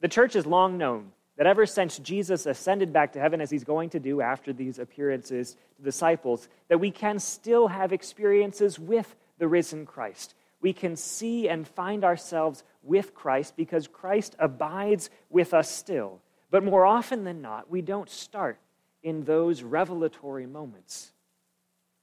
The 0.00 0.08
church 0.08 0.34
has 0.34 0.46
long 0.46 0.78
known 0.78 1.12
that 1.36 1.46
ever 1.46 1.66
since 1.66 1.98
Jesus 1.98 2.46
ascended 2.46 2.92
back 2.92 3.12
to 3.12 3.20
heaven, 3.20 3.40
as 3.40 3.50
he's 3.50 3.64
going 3.64 3.90
to 3.90 4.00
do 4.00 4.20
after 4.20 4.52
these 4.52 4.78
appearances 4.78 5.56
to 5.76 5.82
disciples, 5.82 6.48
that 6.68 6.78
we 6.78 6.90
can 6.90 7.18
still 7.20 7.68
have 7.68 7.92
experiences 7.92 8.78
with 8.78 9.14
the 9.38 9.46
risen 9.46 9.86
Christ. 9.86 10.34
We 10.60 10.72
can 10.72 10.96
see 10.96 11.48
and 11.48 11.66
find 11.66 12.04
ourselves 12.04 12.64
with 12.82 13.14
Christ 13.14 13.54
because 13.56 13.86
Christ 13.86 14.34
abides 14.38 15.10
with 15.30 15.54
us 15.54 15.70
still. 15.70 16.20
But 16.50 16.64
more 16.64 16.84
often 16.84 17.24
than 17.24 17.40
not, 17.42 17.70
we 17.70 17.82
don't 17.82 18.10
start 18.10 18.58
in 19.02 19.24
those 19.24 19.62
revelatory 19.62 20.46
moments. 20.46 21.12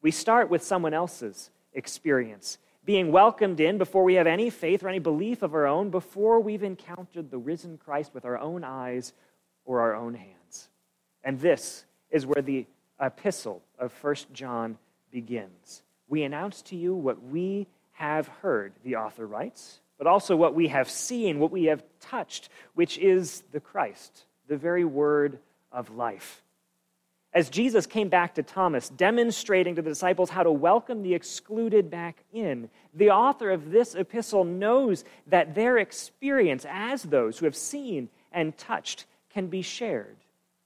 We 0.01 0.11
start 0.11 0.49
with 0.49 0.63
someone 0.63 0.93
else's 0.93 1.49
experience, 1.73 2.57
being 2.85 3.11
welcomed 3.11 3.59
in 3.59 3.77
before 3.77 4.03
we 4.03 4.13
have 4.13 4.27
any 4.27 4.49
faith 4.49 4.83
or 4.83 4.89
any 4.89 4.99
belief 4.99 5.41
of 5.41 5.53
our 5.53 5.65
own, 5.65 5.89
before 5.89 6.39
we've 6.39 6.63
encountered 6.63 7.31
the 7.31 7.37
risen 7.37 7.77
Christ 7.77 8.13
with 8.13 8.23
our 8.23 8.37
own 8.37 8.63
eyes 8.63 9.13
or 9.65 9.81
our 9.81 9.95
own 9.95 10.13
hands. 10.13 10.69
And 11.23 11.39
this 11.39 11.85
is 12.11 12.25
where 12.25 12.43
the 12.43 12.67
epistle 13.01 13.63
of 13.79 13.91
First 13.91 14.31
John 14.31 14.77
begins. 15.11 15.81
We 16.07 16.23
announce 16.23 16.61
to 16.63 16.75
you 16.75 16.93
what 16.93 17.21
we 17.23 17.67
have 17.95 18.27
heard, 18.27 18.73
the 18.83 18.97
author 18.97 19.25
writes, 19.25 19.79
but 19.97 20.07
also 20.07 20.35
what 20.35 20.53
we 20.53 20.67
have 20.67 20.89
seen, 20.89 21.39
what 21.39 21.51
we 21.51 21.65
have 21.65 21.83
touched, 22.01 22.49
which 22.73 22.97
is 22.97 23.43
the 23.51 23.59
Christ, 23.59 24.25
the 24.47 24.57
very 24.57 24.83
word 24.83 25.39
of 25.71 25.89
life. 25.95 26.43
As 27.33 27.49
Jesus 27.49 27.85
came 27.85 28.09
back 28.09 28.35
to 28.35 28.43
Thomas, 28.43 28.89
demonstrating 28.89 29.75
to 29.75 29.81
the 29.81 29.89
disciples 29.89 30.29
how 30.29 30.43
to 30.43 30.51
welcome 30.51 31.03
the 31.03 31.13
excluded 31.13 31.89
back 31.89 32.23
in, 32.33 32.69
the 32.93 33.11
author 33.11 33.51
of 33.51 33.71
this 33.71 33.95
epistle 33.95 34.43
knows 34.43 35.05
that 35.27 35.55
their 35.55 35.77
experience 35.77 36.65
as 36.69 37.03
those 37.03 37.37
who 37.37 37.45
have 37.45 37.55
seen 37.55 38.09
and 38.31 38.57
touched 38.57 39.05
can 39.29 39.47
be 39.47 39.61
shared. 39.61 40.17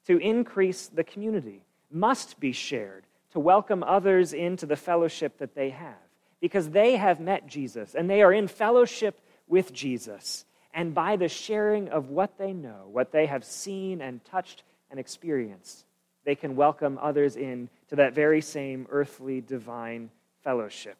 To 0.07 0.17
increase 0.17 0.87
the 0.87 1.03
community, 1.03 1.63
must 1.91 2.39
be 2.39 2.51
shared 2.51 3.03
to 3.31 3.39
welcome 3.39 3.83
others 3.83 4.33
into 4.33 4.65
the 4.65 4.75
fellowship 4.75 5.37
that 5.37 5.53
they 5.53 5.69
have 5.69 6.08
because 6.41 6.69
they 6.69 6.95
have 6.95 7.19
met 7.19 7.47
Jesus 7.47 7.95
and 7.95 8.09
they 8.09 8.21
are 8.21 8.33
in 8.33 8.47
fellowship 8.47 9.19
with 9.47 9.73
Jesus. 9.73 10.45
And 10.73 10.93
by 10.93 11.15
the 11.15 11.27
sharing 11.27 11.89
of 11.89 12.09
what 12.09 12.37
they 12.37 12.53
know, 12.53 12.87
what 12.91 13.11
they 13.11 13.25
have 13.25 13.43
seen 13.43 14.01
and 14.01 14.23
touched 14.23 14.63
and 14.91 14.99
experienced, 14.99 15.85
they 16.25 16.35
can 16.35 16.55
welcome 16.55 16.99
others 17.01 17.35
in 17.35 17.69
to 17.89 17.95
that 17.95 18.13
very 18.13 18.41
same 18.41 18.87
earthly 18.89 19.41
divine 19.41 20.11
fellowship. 20.43 20.97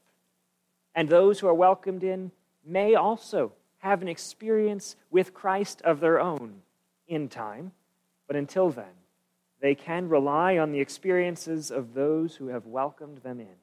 And 0.95 1.07
those 1.07 1.39
who 1.39 1.47
are 1.47 1.53
welcomed 1.53 2.03
in 2.03 2.31
may 2.65 2.95
also 2.95 3.53
have 3.79 4.01
an 4.01 4.07
experience 4.07 4.95
with 5.09 5.33
Christ 5.33 5.81
of 5.83 5.99
their 5.99 6.19
own 6.19 6.61
in 7.07 7.29
time, 7.29 7.71
but 8.27 8.35
until 8.35 8.69
then, 8.69 8.85
they 9.61 9.75
can 9.75 10.09
rely 10.09 10.57
on 10.57 10.71
the 10.71 10.79
experiences 10.79 11.71
of 11.71 11.93
those 11.93 12.35
who 12.35 12.47
have 12.47 12.65
welcomed 12.65 13.19
them 13.19 13.39
in. 13.39 13.55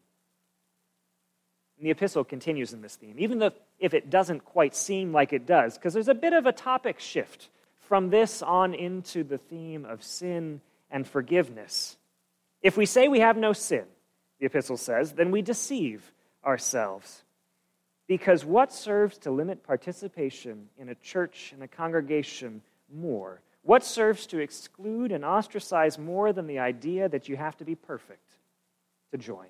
And 1.78 1.86
the 1.86 1.90
epistle 1.90 2.24
continues 2.24 2.72
in 2.72 2.80
this 2.80 2.96
theme, 2.96 3.16
even 3.18 3.42
if 3.78 3.92
it 3.92 4.08
doesn't 4.08 4.44
quite 4.44 4.74
seem 4.74 5.12
like 5.12 5.32
it 5.32 5.46
does, 5.46 5.76
because 5.76 5.92
there's 5.92 6.08
a 6.08 6.14
bit 6.14 6.32
of 6.32 6.46
a 6.46 6.52
topic 6.52 7.00
shift 7.00 7.48
from 7.80 8.10
this 8.10 8.42
on 8.42 8.74
into 8.74 9.22
the 9.22 9.38
theme 9.38 9.84
of 9.84 10.02
sin 10.02 10.60
and 10.90 11.06
forgiveness. 11.06 11.96
If 12.62 12.76
we 12.76 12.86
say 12.86 13.08
we 13.08 13.20
have 13.20 13.36
no 13.36 13.52
sin, 13.52 13.84
the 14.40 14.46
epistle 14.46 14.76
says, 14.76 15.12
then 15.12 15.30
we 15.30 15.42
deceive 15.42 16.12
ourselves. 16.44 17.22
Because 18.06 18.44
what 18.44 18.72
serves 18.72 19.18
to 19.18 19.30
limit 19.30 19.62
participation 19.64 20.68
in 20.78 20.88
a 20.88 20.94
church 20.94 21.50
and 21.52 21.62
a 21.62 21.68
congregation 21.68 22.62
more? 22.94 23.40
What 23.62 23.84
serves 23.84 24.26
to 24.28 24.38
exclude 24.38 25.10
and 25.10 25.24
ostracize 25.24 25.98
more 25.98 26.32
than 26.32 26.46
the 26.46 26.60
idea 26.60 27.08
that 27.08 27.28
you 27.28 27.36
have 27.36 27.56
to 27.58 27.64
be 27.64 27.74
perfect 27.74 28.36
to 29.10 29.18
join? 29.18 29.48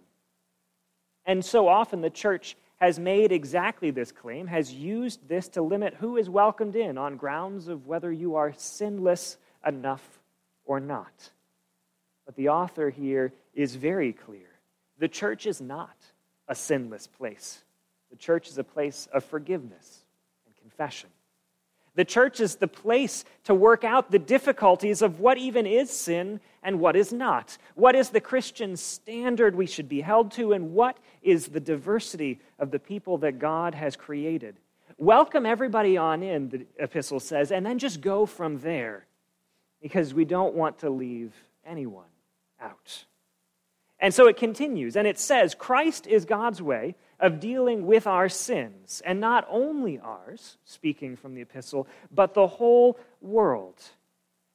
And 1.26 1.44
so 1.44 1.68
often 1.68 2.00
the 2.00 2.10
church 2.10 2.56
has 2.76 2.98
made 2.98 3.32
exactly 3.32 3.90
this 3.90 4.12
claim, 4.12 4.46
has 4.46 4.72
used 4.72 5.28
this 5.28 5.48
to 5.50 5.62
limit 5.62 5.94
who 5.94 6.16
is 6.16 6.30
welcomed 6.30 6.76
in 6.76 6.96
on 6.96 7.16
grounds 7.16 7.68
of 7.68 7.86
whether 7.86 8.12
you 8.12 8.36
are 8.36 8.52
sinless 8.56 9.38
enough 9.66 10.20
or 10.64 10.78
not. 10.78 11.30
But 12.26 12.36
the 12.36 12.50
author 12.50 12.90
here 12.90 13.32
is 13.54 13.74
very 13.74 14.12
clear. 14.12 14.48
The 14.98 15.08
church 15.08 15.46
is 15.46 15.60
not 15.60 15.96
a 16.48 16.54
sinless 16.54 17.06
place. 17.06 17.62
The 18.10 18.16
church 18.16 18.48
is 18.48 18.58
a 18.58 18.64
place 18.64 19.08
of 19.12 19.24
forgiveness 19.24 20.04
and 20.46 20.54
confession. 20.56 21.10
The 21.96 22.04
church 22.04 22.40
is 22.40 22.56
the 22.56 22.68
place 22.68 23.24
to 23.44 23.54
work 23.54 23.82
out 23.82 24.10
the 24.10 24.18
difficulties 24.18 25.00
of 25.00 25.18
what 25.18 25.38
even 25.38 25.66
is 25.66 25.90
sin 25.90 26.40
and 26.62 26.78
what 26.78 26.94
is 26.94 27.10
not. 27.10 27.56
What 27.74 27.96
is 27.96 28.10
the 28.10 28.20
Christian 28.20 28.76
standard 28.76 29.56
we 29.56 29.66
should 29.66 29.88
be 29.88 30.02
held 30.02 30.30
to, 30.32 30.52
and 30.52 30.74
what 30.74 30.98
is 31.22 31.48
the 31.48 31.60
diversity 31.60 32.38
of 32.58 32.70
the 32.70 32.78
people 32.78 33.16
that 33.18 33.38
God 33.38 33.74
has 33.74 33.96
created? 33.96 34.56
Welcome 34.98 35.46
everybody 35.46 35.96
on 35.96 36.22
in, 36.22 36.50
the 36.50 36.66
epistle 36.78 37.18
says, 37.18 37.50
and 37.50 37.64
then 37.64 37.78
just 37.78 38.02
go 38.02 38.26
from 38.26 38.60
there 38.60 39.06
because 39.80 40.12
we 40.12 40.26
don't 40.26 40.54
want 40.54 40.80
to 40.80 40.90
leave 40.90 41.32
anyone 41.64 42.04
out. 42.60 43.04
And 43.98 44.12
so 44.12 44.26
it 44.26 44.36
continues, 44.36 44.96
and 44.96 45.06
it 45.06 45.18
says 45.18 45.54
Christ 45.54 46.06
is 46.06 46.26
God's 46.26 46.60
way 46.60 46.94
of 47.18 47.40
dealing 47.40 47.86
with 47.86 48.06
our 48.06 48.28
sins, 48.28 49.02
and 49.04 49.20
not 49.20 49.46
only 49.50 49.98
ours, 49.98 50.58
speaking 50.64 51.16
from 51.16 51.34
the 51.34 51.42
epistle, 51.42 51.86
but 52.10 52.34
the 52.34 52.46
whole 52.46 52.98
world. 53.20 53.82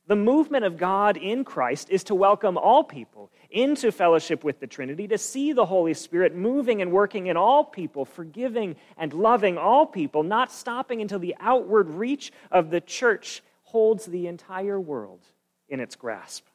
The 0.08 0.16
movement 0.16 0.66
of 0.66 0.78
God 0.78 1.16
in 1.16 1.44
Christ 1.44 1.90
is 1.90 2.04
to 2.06 2.16
welcome 2.16 2.58
all 2.58 2.84
people 2.84 3.32
into 3.50 3.92
fellowship 3.92 4.44
with 4.44 4.60
the 4.60 4.68
Trinity, 4.68 5.08
to 5.08 5.18
see 5.18 5.54
the 5.54 5.66
Holy 5.66 5.94
Spirit 5.94 6.36
moving 6.36 6.82
and 6.82 6.92
working 6.92 7.28
in 7.28 7.38
all 7.38 7.64
people, 7.64 8.06
forgiving 8.06 8.76
and 8.98 9.14
loving 9.14 9.58
all 9.58 9.86
people, 9.86 10.24
not 10.24 10.52
stopping 10.52 11.02
until 11.02 11.20
the 11.20 11.36
outward 11.40 11.90
reach 11.90 12.32
of 12.52 12.72
the 12.72 12.82
church 12.82 13.42
holds 13.64 14.06
the 14.06 14.28
entire 14.28 14.80
world 14.80 15.22
in 15.70 15.80
its 15.80 15.96
grasp. 15.96 16.46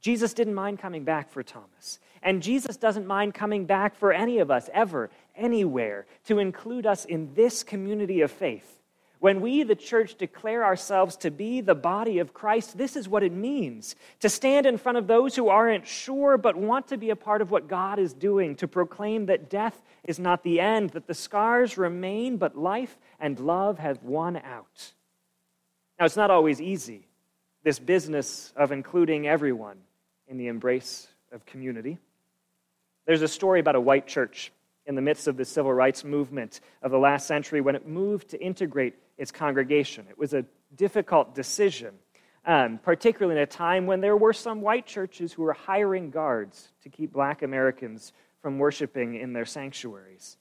Jesus 0.00 0.34
didn't 0.34 0.54
mind 0.54 0.80
coming 0.80 1.04
back 1.04 1.30
for 1.30 1.42
Thomas. 1.42 1.98
And 2.24 2.42
Jesus 2.42 2.78
doesn't 2.78 3.06
mind 3.06 3.34
coming 3.34 3.66
back 3.66 3.94
for 3.94 4.10
any 4.10 4.38
of 4.38 4.50
us, 4.50 4.70
ever, 4.72 5.10
anywhere, 5.36 6.06
to 6.26 6.38
include 6.38 6.86
us 6.86 7.04
in 7.04 7.34
this 7.34 7.62
community 7.62 8.22
of 8.22 8.32
faith. 8.32 8.80
When 9.18 9.42
we, 9.42 9.62
the 9.62 9.74
church, 9.74 10.16
declare 10.16 10.64
ourselves 10.64 11.16
to 11.18 11.30
be 11.30 11.60
the 11.60 11.74
body 11.74 12.18
of 12.18 12.34
Christ, 12.34 12.76
this 12.76 12.96
is 12.96 13.08
what 13.08 13.22
it 13.22 13.32
means 13.32 13.94
to 14.20 14.28
stand 14.30 14.66
in 14.66 14.78
front 14.78 14.98
of 14.98 15.06
those 15.06 15.36
who 15.36 15.48
aren't 15.48 15.86
sure 15.86 16.36
but 16.38 16.56
want 16.56 16.88
to 16.88 16.96
be 16.96 17.10
a 17.10 17.16
part 17.16 17.42
of 17.42 17.50
what 17.50 17.68
God 17.68 17.98
is 17.98 18.14
doing, 18.14 18.56
to 18.56 18.68
proclaim 18.68 19.26
that 19.26 19.50
death 19.50 19.80
is 20.02 20.18
not 20.18 20.42
the 20.42 20.60
end, 20.60 20.90
that 20.90 21.06
the 21.06 21.14
scars 21.14 21.78
remain, 21.78 22.38
but 22.38 22.56
life 22.56 22.98
and 23.20 23.38
love 23.38 23.78
have 23.78 24.02
won 24.02 24.36
out. 24.36 24.92
Now, 25.98 26.06
it's 26.06 26.16
not 26.16 26.30
always 26.30 26.60
easy, 26.60 27.06
this 27.62 27.78
business 27.78 28.52
of 28.56 28.72
including 28.72 29.26
everyone 29.28 29.78
in 30.26 30.38
the 30.38 30.48
embrace 30.48 31.06
of 31.32 31.46
community. 31.46 31.98
There's 33.06 33.22
a 33.22 33.28
story 33.28 33.60
about 33.60 33.74
a 33.74 33.80
white 33.80 34.06
church 34.06 34.52
in 34.86 34.94
the 34.94 35.02
midst 35.02 35.28
of 35.28 35.36
the 35.36 35.44
civil 35.44 35.72
rights 35.72 36.04
movement 36.04 36.60
of 36.82 36.90
the 36.90 36.98
last 36.98 37.26
century 37.26 37.60
when 37.60 37.76
it 37.76 37.86
moved 37.86 38.30
to 38.30 38.40
integrate 38.40 38.94
its 39.18 39.30
congregation. 39.30 40.06
It 40.10 40.18
was 40.18 40.34
a 40.34 40.44
difficult 40.74 41.34
decision, 41.34 41.94
um, 42.44 42.78
particularly 42.82 43.36
in 43.38 43.42
a 43.42 43.46
time 43.46 43.86
when 43.86 44.00
there 44.00 44.16
were 44.16 44.32
some 44.32 44.60
white 44.60 44.86
churches 44.86 45.32
who 45.32 45.42
were 45.42 45.52
hiring 45.52 46.10
guards 46.10 46.68
to 46.82 46.88
keep 46.88 47.12
black 47.12 47.42
Americans 47.42 48.12
from 48.42 48.58
worshiping 48.58 49.14
in 49.14 49.32
their 49.32 49.46
sanctuaries. 49.46 50.36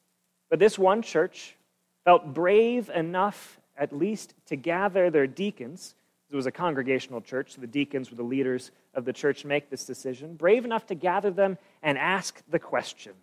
But 0.50 0.60
this 0.60 0.78
one 0.78 1.02
church 1.02 1.56
felt 2.04 2.34
brave 2.34 2.90
enough, 2.90 3.60
at 3.78 3.96
least, 3.96 4.34
to 4.48 4.56
gather 4.56 5.10
their 5.10 5.28
deacons. 5.28 5.96
It 6.34 6.36
was 6.36 6.48
a 6.48 6.52
congregational 6.52 7.22
church, 7.22 7.54
so 7.54 7.62
the 7.62 7.68
deacons 7.68 8.10
were 8.10 8.18
the 8.18 8.24
leaders 8.24 8.72
of 8.94 9.06
the 9.06 9.14
church 9.14 9.46
make 9.46 9.70
this 9.70 9.86
decision. 9.86 10.36
Brave 10.36 10.66
enough 10.66 10.88
to 10.88 10.96
gather 10.96 11.32
them 11.32 11.58
and 11.82 11.98
ask 11.98 12.42
the 12.50 12.60
question. 12.60 13.14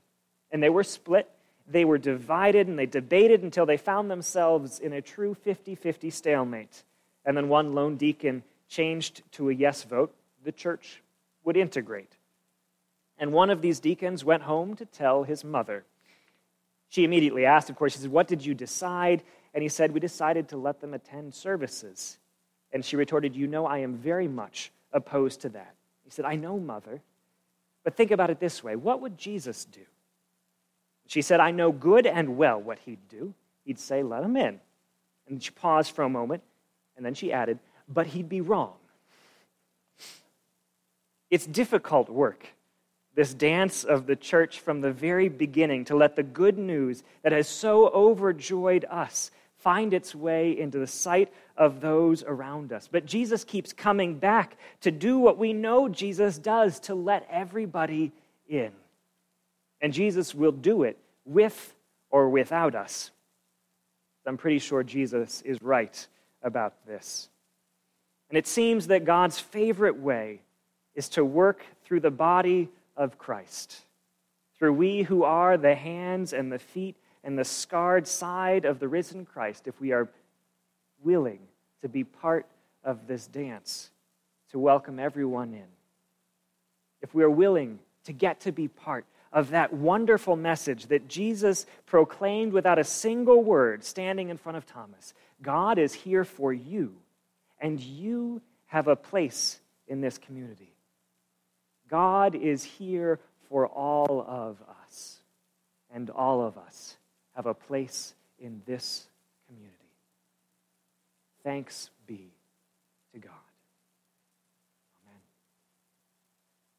And 0.50 0.62
they 0.62 0.70
were 0.70 0.84
split 0.84 1.28
they 1.70 1.84
were 1.84 1.98
divided 1.98 2.66
and 2.66 2.78
they 2.78 2.86
debated 2.86 3.42
until 3.42 3.64
they 3.64 3.76
found 3.76 4.10
themselves 4.10 4.80
in 4.80 4.92
a 4.92 5.00
true 5.00 5.34
50 5.34 5.74
50 5.76 6.10
stalemate. 6.10 6.82
And 7.24 7.36
then 7.36 7.48
one 7.48 7.74
lone 7.74 7.96
deacon 7.96 8.42
changed 8.68 9.22
to 9.32 9.50
a 9.50 9.52
yes 9.52 9.84
vote. 9.84 10.14
The 10.44 10.52
church 10.52 11.02
would 11.44 11.56
integrate. 11.56 12.16
And 13.18 13.32
one 13.32 13.50
of 13.50 13.60
these 13.60 13.78
deacons 13.78 14.24
went 14.24 14.42
home 14.42 14.74
to 14.76 14.86
tell 14.86 15.22
his 15.22 15.44
mother. 15.44 15.84
She 16.88 17.04
immediately 17.04 17.44
asked, 17.44 17.70
of 17.70 17.76
course, 17.76 17.92
she 17.92 17.98
said, 18.00 18.10
What 18.10 18.26
did 18.26 18.44
you 18.44 18.54
decide? 18.54 19.22
And 19.54 19.62
he 19.62 19.68
said, 19.68 19.92
We 19.92 20.00
decided 20.00 20.48
to 20.48 20.56
let 20.56 20.80
them 20.80 20.94
attend 20.94 21.34
services. 21.34 22.18
And 22.72 22.84
she 22.84 22.96
retorted, 22.96 23.34
You 23.34 23.46
know, 23.46 23.66
I 23.66 23.78
am 23.78 23.96
very 23.96 24.28
much 24.28 24.70
opposed 24.92 25.42
to 25.42 25.48
that. 25.50 25.74
He 26.04 26.10
said, 26.10 26.24
I 26.24 26.36
know, 26.36 26.58
mother. 26.58 27.00
But 27.84 27.96
think 27.96 28.10
about 28.10 28.30
it 28.30 28.40
this 28.40 28.62
way 28.62 28.76
what 28.76 29.00
would 29.00 29.18
Jesus 29.18 29.64
do? 29.64 29.80
She 31.06 31.22
said, 31.22 31.40
I 31.40 31.50
know 31.50 31.72
good 31.72 32.06
and 32.06 32.36
well 32.36 32.60
what 32.60 32.78
he'd 32.80 33.08
do. 33.08 33.34
He'd 33.64 33.78
say, 33.78 34.02
Let 34.02 34.22
him 34.22 34.36
in. 34.36 34.60
And 35.28 35.42
she 35.42 35.50
paused 35.50 35.92
for 35.92 36.02
a 36.02 36.08
moment, 36.08 36.42
and 36.96 37.04
then 37.04 37.14
she 37.14 37.32
added, 37.32 37.58
But 37.88 38.06
he'd 38.08 38.28
be 38.28 38.40
wrong. 38.40 38.74
It's 41.30 41.46
difficult 41.46 42.08
work, 42.08 42.46
this 43.14 43.32
dance 43.34 43.84
of 43.84 44.06
the 44.06 44.16
church 44.16 44.60
from 44.60 44.80
the 44.80 44.92
very 44.92 45.28
beginning, 45.28 45.84
to 45.86 45.96
let 45.96 46.16
the 46.16 46.22
good 46.22 46.58
news 46.58 47.02
that 47.22 47.32
has 47.32 47.48
so 47.48 47.88
overjoyed 47.88 48.84
us 48.90 49.30
find 49.60 49.92
its 49.94 50.14
way 50.14 50.58
into 50.58 50.78
the 50.78 50.86
sight 50.86 51.32
of 51.56 51.80
those 51.80 52.22
around 52.22 52.72
us. 52.72 52.88
But 52.90 53.06
Jesus 53.06 53.44
keeps 53.44 53.72
coming 53.72 54.18
back 54.18 54.56
to 54.80 54.90
do 54.90 55.18
what 55.18 55.38
we 55.38 55.52
know 55.52 55.88
Jesus 55.88 56.38
does 56.38 56.80
to 56.80 56.94
let 56.94 57.26
everybody 57.30 58.12
in. 58.48 58.72
And 59.80 59.92
Jesus 59.92 60.34
will 60.34 60.52
do 60.52 60.82
it 60.82 60.98
with 61.24 61.74
or 62.10 62.28
without 62.28 62.74
us. 62.74 63.10
I'm 64.26 64.36
pretty 64.36 64.58
sure 64.58 64.82
Jesus 64.82 65.42
is 65.42 65.60
right 65.60 66.06
about 66.42 66.74
this. 66.86 67.28
And 68.28 68.38
it 68.38 68.46
seems 68.46 68.86
that 68.88 69.04
God's 69.04 69.40
favorite 69.40 69.98
way 69.98 70.40
is 70.94 71.08
to 71.10 71.24
work 71.24 71.64
through 71.84 72.00
the 72.00 72.10
body 72.10 72.68
of 72.96 73.18
Christ, 73.18 73.80
through 74.58 74.74
we 74.74 75.02
who 75.02 75.24
are 75.24 75.56
the 75.56 75.74
hands 75.74 76.32
and 76.32 76.52
the 76.52 76.58
feet 76.58 76.96
and 77.22 77.38
the 77.38 77.44
scarred 77.44 78.06
side 78.06 78.64
of 78.64 78.78
the 78.78 78.88
risen 78.88 79.24
Christ, 79.24 79.66
if 79.66 79.80
we 79.80 79.92
are 79.92 80.08
willing 81.02 81.40
to 81.82 81.88
be 81.88 82.04
part 82.04 82.46
of 82.84 83.06
this 83.06 83.26
dance, 83.26 83.90
to 84.50 84.58
welcome 84.58 84.98
everyone 84.98 85.54
in. 85.54 85.66
If 87.02 87.14
we 87.14 87.22
are 87.22 87.30
willing 87.30 87.78
to 88.04 88.12
get 88.12 88.40
to 88.40 88.52
be 88.52 88.68
part 88.68 89.04
of 89.32 89.50
that 89.50 89.72
wonderful 89.72 90.36
message 90.36 90.86
that 90.86 91.08
Jesus 91.08 91.66
proclaimed 91.86 92.52
without 92.52 92.78
a 92.78 92.84
single 92.84 93.42
word 93.44 93.84
standing 93.84 94.28
in 94.28 94.36
front 94.36 94.58
of 94.58 94.66
Thomas. 94.66 95.14
God 95.40 95.78
is 95.78 95.94
here 95.94 96.24
for 96.24 96.52
you, 96.52 96.96
and 97.60 97.78
you 97.78 98.42
have 98.66 98.88
a 98.88 98.96
place 98.96 99.60
in 99.86 100.00
this 100.00 100.18
community. 100.18 100.74
God 101.88 102.34
is 102.34 102.64
here 102.64 103.20
for 103.48 103.66
all 103.66 104.24
of 104.26 104.56
us, 104.84 105.18
and 105.92 106.10
all 106.10 106.44
of 106.44 106.58
us 106.58 106.96
have 107.40 107.46
a 107.46 107.54
place 107.54 108.12
in 108.38 108.60
this 108.66 109.06
community. 109.48 109.74
Thanks 111.42 111.88
be 112.06 112.28
to 113.14 113.18
God. 113.18 113.32
Amen. 115.06 115.20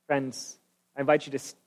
Friends, 0.05 0.59
I 0.95 0.99
invite 0.99 1.25
you 1.25 1.31
to 1.31 1.39